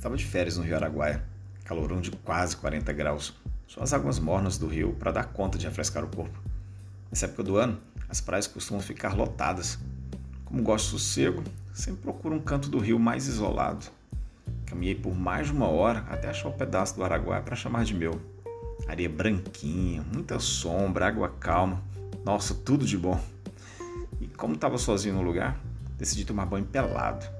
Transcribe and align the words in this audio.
Estava 0.00 0.16
de 0.16 0.24
férias 0.24 0.56
no 0.56 0.64
Rio 0.64 0.76
Araguaia, 0.76 1.22
calorão 1.62 2.00
de 2.00 2.10
quase 2.10 2.56
40 2.56 2.90
graus. 2.90 3.34
Só 3.66 3.82
as 3.82 3.92
águas 3.92 4.18
mornas 4.18 4.56
do 4.56 4.66
rio 4.66 4.94
para 4.94 5.12
dar 5.12 5.24
conta 5.24 5.58
de 5.58 5.66
refrescar 5.66 6.02
o 6.02 6.08
corpo. 6.08 6.40
Nessa 7.10 7.26
época 7.26 7.42
do 7.42 7.58
ano, 7.58 7.78
as 8.08 8.18
praias 8.18 8.46
costumam 8.46 8.82
ficar 8.82 9.14
lotadas. 9.14 9.78
Como 10.46 10.62
gosto 10.62 10.86
de 10.86 10.90
sossego, 10.92 11.44
sempre 11.74 12.00
procuro 12.00 12.34
um 12.34 12.40
canto 12.40 12.70
do 12.70 12.78
rio 12.78 12.98
mais 12.98 13.26
isolado. 13.26 13.88
Caminhei 14.64 14.94
por 14.94 15.14
mais 15.14 15.48
de 15.48 15.52
uma 15.52 15.68
hora 15.68 15.98
até 16.08 16.30
achar 16.30 16.48
o 16.48 16.52
pedaço 16.52 16.96
do 16.96 17.04
Araguaia 17.04 17.42
para 17.42 17.54
chamar 17.54 17.84
de 17.84 17.92
meu. 17.92 18.18
Areia 18.88 19.10
branquinha, 19.10 20.02
muita 20.10 20.38
sombra, 20.38 21.08
água 21.08 21.28
calma. 21.28 21.82
Nossa, 22.24 22.54
tudo 22.54 22.86
de 22.86 22.96
bom. 22.96 23.20
E 24.18 24.26
como 24.28 24.54
estava 24.54 24.78
sozinho 24.78 25.16
no 25.16 25.20
lugar, 25.20 25.60
decidi 25.98 26.24
tomar 26.24 26.46
banho 26.46 26.64
pelado 26.64 27.39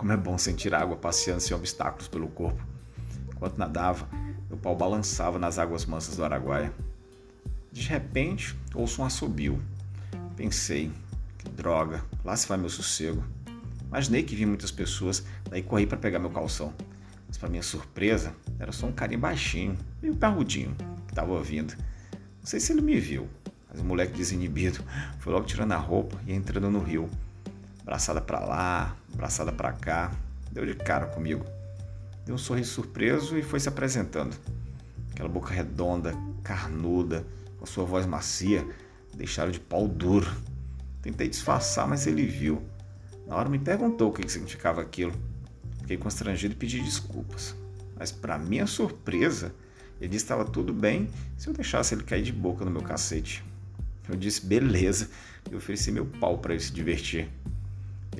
como 0.00 0.12
é 0.12 0.16
bom 0.16 0.38
sentir 0.38 0.74
água 0.74 0.96
passeando 0.96 1.42
sem 1.42 1.54
obstáculos 1.54 2.08
pelo 2.08 2.26
corpo. 2.26 2.66
Enquanto 3.34 3.58
nadava, 3.58 4.08
meu 4.48 4.56
pau 4.56 4.74
balançava 4.74 5.38
nas 5.38 5.58
águas 5.58 5.84
mansas 5.84 6.16
do 6.16 6.24
Araguaia. 6.24 6.72
De 7.70 7.82
repente, 7.82 8.58
ouço 8.74 9.02
um 9.02 9.04
assobio. 9.04 9.62
Pensei, 10.34 10.90
que 11.36 11.50
droga, 11.50 12.02
lá 12.24 12.34
se 12.34 12.48
vai 12.48 12.56
meu 12.56 12.70
sossego. 12.70 13.22
Imaginei 13.88 14.22
que 14.22 14.34
vi 14.34 14.46
muitas 14.46 14.70
pessoas, 14.70 15.22
daí 15.50 15.62
corri 15.62 15.86
para 15.86 15.98
pegar 15.98 16.18
meu 16.18 16.30
calção. 16.30 16.72
Mas 17.28 17.36
para 17.36 17.50
minha 17.50 17.62
surpresa, 17.62 18.34
era 18.58 18.72
só 18.72 18.86
um 18.86 18.92
carinha 18.92 19.18
baixinho, 19.18 19.76
meio 20.00 20.16
parrudinho, 20.16 20.74
que 21.06 21.12
estava 21.12 21.30
ouvindo. 21.30 21.76
Não 22.38 22.46
sei 22.46 22.58
se 22.58 22.72
ele 22.72 22.80
me 22.80 22.98
viu, 22.98 23.28
mas 23.68 23.82
o 23.82 23.84
moleque 23.84 24.14
desinibido 24.14 24.82
foi 25.20 25.30
logo 25.30 25.44
tirando 25.44 25.72
a 25.72 25.76
roupa 25.76 26.18
e 26.26 26.32
entrando 26.32 26.70
no 26.70 26.82
rio. 26.82 27.06
Braçada 27.90 28.20
para 28.20 28.38
lá, 28.38 28.96
braçada 29.16 29.50
para 29.50 29.72
cá, 29.72 30.12
deu 30.52 30.64
de 30.64 30.76
cara 30.76 31.06
comigo. 31.06 31.44
Deu 32.24 32.36
um 32.36 32.38
sorriso 32.38 32.70
surpreso 32.70 33.36
e 33.36 33.42
foi 33.42 33.58
se 33.58 33.68
apresentando. 33.68 34.36
Aquela 35.10 35.28
boca 35.28 35.52
redonda, 35.52 36.14
carnuda, 36.44 37.26
com 37.58 37.66
sua 37.66 37.84
voz 37.84 38.06
macia, 38.06 38.64
deixaram 39.12 39.50
de 39.50 39.58
pau 39.58 39.88
duro. 39.88 40.32
Tentei 41.02 41.28
disfarçar, 41.28 41.88
mas 41.88 42.06
ele 42.06 42.24
viu. 42.24 42.62
Na 43.26 43.34
hora 43.34 43.48
me 43.48 43.58
perguntou 43.58 44.10
o 44.10 44.12
que 44.12 44.30
significava 44.30 44.80
aquilo. 44.80 45.12
Fiquei 45.80 45.96
constrangido 45.96 46.54
e 46.54 46.56
pedi 46.56 46.80
desculpas. 46.80 47.56
Mas, 47.98 48.12
para 48.12 48.38
minha 48.38 48.68
surpresa, 48.68 49.52
ele 50.00 50.10
disse 50.10 50.24
que 50.24 50.32
estava 50.32 50.44
tudo 50.44 50.72
bem 50.72 51.10
se 51.36 51.48
eu 51.48 51.52
deixasse 51.52 51.96
ele 51.96 52.04
cair 52.04 52.22
de 52.22 52.32
boca 52.32 52.64
no 52.64 52.70
meu 52.70 52.82
cacete. 52.82 53.42
Eu 54.08 54.14
disse 54.14 54.46
beleza 54.46 55.10
e 55.50 55.56
ofereci 55.56 55.90
meu 55.90 56.06
pau 56.06 56.38
para 56.38 56.52
ele 56.52 56.62
se 56.62 56.72
divertir. 56.72 57.28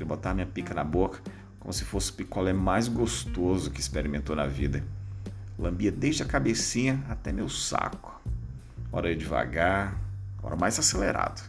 Ele 0.00 0.08
botava 0.08 0.34
minha 0.34 0.46
pica 0.46 0.72
na 0.72 0.82
boca 0.82 1.20
como 1.58 1.74
se 1.74 1.84
fosse 1.84 2.10
o 2.10 2.14
picolé 2.14 2.54
mais 2.54 2.88
gostoso 2.88 3.70
que 3.70 3.80
experimentou 3.80 4.34
na 4.34 4.46
vida. 4.46 4.82
Lambia 5.58 5.92
desde 5.92 6.22
a 6.22 6.26
cabecinha 6.26 7.04
até 7.06 7.30
meu 7.30 7.50
saco. 7.50 8.18
Ora 8.90 9.14
devagar, 9.14 9.94
ora 10.42 10.56
mais 10.56 10.78
acelerado. 10.78 11.42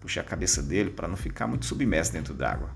Puxei 0.00 0.20
a 0.20 0.24
cabeça 0.24 0.60
dele 0.60 0.90
para 0.90 1.06
não 1.06 1.16
ficar 1.16 1.46
muito 1.46 1.66
submerso 1.66 2.12
dentro 2.12 2.34
d'água. 2.34 2.68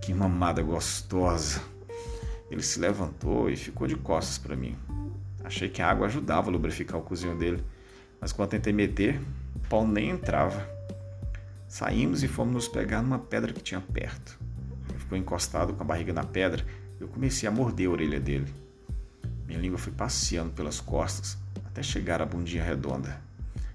Que 0.00 0.14
mamada 0.14 0.62
gostosa! 0.62 1.60
Ele 2.48 2.62
se 2.62 2.78
levantou 2.78 3.50
e 3.50 3.56
ficou 3.56 3.88
de 3.88 3.96
costas 3.96 4.38
para 4.38 4.54
mim. 4.54 4.76
Achei 5.42 5.68
que 5.68 5.82
a 5.82 5.90
água 5.90 6.06
ajudava 6.06 6.50
a 6.50 6.52
lubrificar 6.52 7.00
o 7.00 7.02
cozinho 7.02 7.36
dele, 7.36 7.64
mas 8.20 8.32
quando 8.32 8.50
tentei 8.50 8.72
meter, 8.72 9.20
o 9.56 9.58
pau 9.68 9.86
nem 9.86 10.10
entrava. 10.10 10.79
Saímos 11.70 12.24
e 12.24 12.28
fomos 12.28 12.52
nos 12.52 12.68
pegar 12.68 13.00
numa 13.00 13.20
pedra 13.20 13.52
que 13.52 13.62
tinha 13.62 13.80
perto. 13.80 14.36
Ele 14.88 14.98
ficou 14.98 15.16
encostado 15.16 15.72
com 15.72 15.82
a 15.84 15.86
barriga 15.86 16.12
na 16.12 16.24
pedra 16.24 16.66
eu 16.98 17.06
comecei 17.06 17.48
a 17.48 17.52
morder 17.52 17.88
a 17.88 17.92
orelha 17.92 18.18
dele. 18.18 18.52
Minha 19.46 19.60
língua 19.60 19.78
foi 19.78 19.92
passeando 19.92 20.50
pelas 20.50 20.80
costas 20.80 21.38
até 21.64 21.80
chegar 21.80 22.20
à 22.20 22.26
bundinha 22.26 22.64
redonda. 22.64 23.22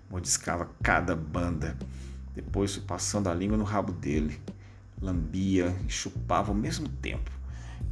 Mordiscava 0.10 0.70
cada 0.84 1.16
banda. 1.16 1.76
Depois 2.36 2.76
fui 2.76 2.84
passando 2.84 3.30
a 3.30 3.34
língua 3.34 3.58
no 3.58 3.64
rabo 3.64 3.94
dele. 3.94 4.40
Lambia 5.02 5.74
e 5.88 5.90
chupava 5.90 6.52
ao 6.52 6.56
mesmo 6.56 6.88
tempo. 6.88 7.32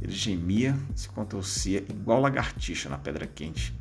Ele 0.02 0.12
gemia 0.12 0.78
se 0.94 1.08
contorcia 1.08 1.84
igual 1.88 2.20
lagartixa 2.20 2.90
na 2.90 2.98
pedra 2.98 3.26
quente. 3.26 3.74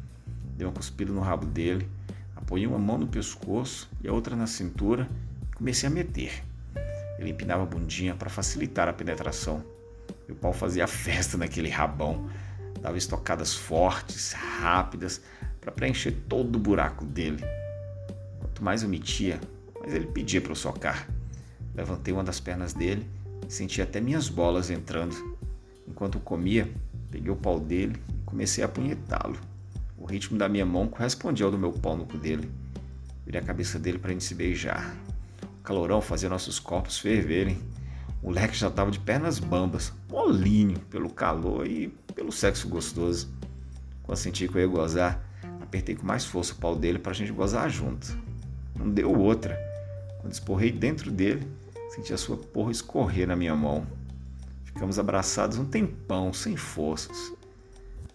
Dei 0.56 0.66
uma 0.66 0.74
cuspida 0.74 1.12
no 1.12 1.19
rabo 1.19 1.46
dele, 1.46 1.86
apoiei 2.34 2.66
uma 2.66 2.80
mão 2.80 2.98
no 2.98 3.08
pescoço 3.08 3.90
e 4.02 4.08
a 4.08 4.14
outra 4.14 4.36
na 4.36 4.48
cintura 4.48 5.08
Comecei 5.63 5.88
a 5.88 5.90
meter. 5.90 6.44
Ele 7.18 7.29
empinava 7.29 7.63
a 7.63 7.66
bundinha 7.66 8.13
para 8.13 8.29
facilitar 8.29 8.90
a 8.90 8.91
penetração. 8.91 9.63
O 10.28 10.35
pau 10.35 10.51
fazia 10.51 10.85
festa 10.88 11.38
naquele 11.38 11.69
rabão. 11.69 12.29
Dava 12.81 12.97
estocadas 12.97 13.53
fortes, 13.53 14.34
rápidas, 14.34 15.22
para 15.62 15.72
preencher 15.72 16.12
todo 16.28 16.57
o 16.57 16.59
buraco 16.59 17.06
dele. 17.06 17.41
Quanto 18.41 18.62
mais 18.62 18.84
eu 18.84 18.90
metia, 18.90 19.40
mais 19.79 19.94
ele 19.94 20.06
pedia 20.07 20.41
para 20.41 20.51
eu 20.51 20.56
socar. 20.57 21.07
Levantei 21.74 22.13
uma 22.13 22.25
das 22.25 22.41
pernas 22.41 22.74
dele 22.74 23.07
e 23.47 23.53
senti 23.53 23.81
até 23.81 24.01
minhas 24.01 24.28
bolas 24.28 24.69
entrando. 24.69 25.16
Enquanto 25.88 26.19
comia, 26.19 26.69
peguei 27.09 27.31
o 27.31 27.38
pau 27.38 27.57
dele 27.57 27.95
e 28.09 28.25
comecei 28.25 28.66
a 28.66 28.68
apunhetá-lo. 28.68 29.40
O 29.97 30.03
ritmo 30.03 30.38
da 30.38 30.50
minha 30.50 30.66
mão 30.66 30.90
correspondia 30.90 31.45
ao 31.45 31.51
do 31.53 31.57
meu 31.57 31.72
pau 31.72 31.95
no 31.95 32.06
cu 32.06 32.18
dele. 32.18 32.51
Virei 33.25 33.40
a 33.40 33.45
cabeça 33.45 33.80
dele 33.80 33.97
para 33.97 34.09
a 34.09 34.12
gente 34.12 34.25
se 34.25 34.35
beijar 34.35 34.94
calorão 35.63 36.01
fazia 36.01 36.29
nossos 36.29 36.59
corpos 36.59 37.00
ferverem. 37.00 37.57
O 38.22 38.28
moleque 38.28 38.56
já 38.56 38.68
estava 38.68 38.91
de 38.91 39.00
pernas 39.00 39.40
bambas, 39.40 39.94
molinho 40.09 40.79
pelo 40.79 41.09
calor 41.09 41.66
e 41.66 41.88
pelo 42.13 42.31
sexo 42.31 42.68
gostoso. 42.68 43.34
Quando 44.03 44.18
senti 44.18 44.47
que 44.47 44.56
eu 44.56 44.62
ia 44.62 44.68
gozar, 44.68 45.24
apertei 45.62 45.96
com 45.96 46.06
mais 46.06 46.25
força 46.25 46.53
o 46.53 46.57
pau 46.57 46.75
dele 46.75 47.00
para 47.00 47.12
a 47.12 47.16
gente 47.16 47.31
gozar 47.31 47.69
junto. 47.69 48.18
Não 48.78 48.90
deu 48.90 49.18
outra. 49.18 49.57
Quando 50.22 50.34
esporrei 50.34 50.72
dentro 50.72 51.09
dele, 51.12 51.47
senti 51.95 52.13
a 52.13 52.18
sua 52.18 52.38
porra 52.38 52.72
escorrer 52.72 53.28
na 53.28 53.35
minha 53.35 53.56
mão. 53.56 53.85
Ficamos 54.63 54.97
abraçados 54.97 55.57
um 55.57 55.66
tempão, 55.66 56.34
sem 56.34 56.56
forças. 56.56 57.34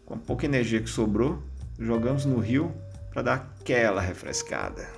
Com 0.05 0.15
a 0.15 0.19
pouca 0.19 0.47
energia 0.47 0.81
que 0.81 0.89
sobrou, 0.89 1.43
jogamos 1.79 2.25
no 2.25 2.39
rio 2.39 2.75
para 3.13 3.23
dar 3.23 3.35
aquela 3.61 4.01
refrescada. 4.01 4.89